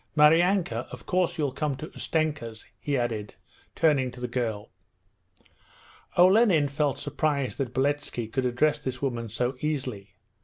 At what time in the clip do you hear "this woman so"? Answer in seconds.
8.79-9.55